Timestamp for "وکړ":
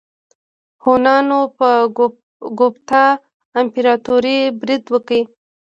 4.93-5.19